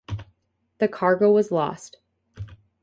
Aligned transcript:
The 0.79 0.87
cargo 0.87 1.31
was 1.31 1.51
lost. 1.51 1.97